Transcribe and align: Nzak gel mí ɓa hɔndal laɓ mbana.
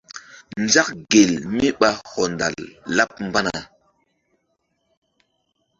Nzak 0.63 0.87
gel 1.09 1.31
mí 1.55 1.67
ɓa 1.79 1.89
hɔndal 2.11 2.55
laɓ 2.95 3.09
mbana. 3.27 3.57